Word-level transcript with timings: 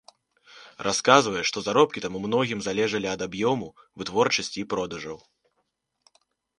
Расказвае, 0.87 1.43
што 1.49 1.63
заробкі 1.67 2.03
там 2.07 2.17
у 2.21 2.23
многім 2.25 2.59
залежалі 2.71 3.07
ад 3.15 3.21
аб'ёму 3.29 3.67
вытворчасці 4.01 4.57
і 4.65 4.69
продажаў. 4.75 5.17